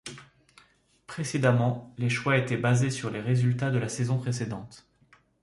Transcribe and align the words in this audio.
Précédemment, 1.05 1.93
les 1.99 2.09
choix 2.09 2.35
étaient 2.35 2.57
basés 2.57 2.89
sur 2.89 3.11
les 3.11 3.21
résultats 3.21 3.69
de 3.69 3.77
la 3.77 3.87
saison 3.87 4.17
précédente. 4.17 4.87